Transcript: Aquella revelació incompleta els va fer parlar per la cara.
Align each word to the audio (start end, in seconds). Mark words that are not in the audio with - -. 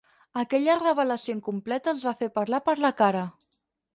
Aquella 0.43 0.77
revelació 0.79 1.35
incompleta 1.35 1.93
els 1.95 2.01
va 2.09 2.15
fer 2.21 2.31
parlar 2.39 2.63
per 2.69 2.75
la 2.87 2.93
cara. 3.05 3.21